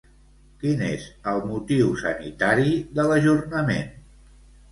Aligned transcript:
Quin 0.61 0.79
és 0.85 1.03
el 1.31 1.41
motiu 1.49 1.91
sanitari 2.03 2.73
de 3.01 3.05
l'ajornament? 3.11 3.93